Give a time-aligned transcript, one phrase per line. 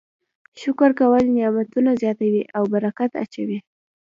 [0.61, 3.57] شکر کول نعمتونه زیاتوي او برکت اچوي.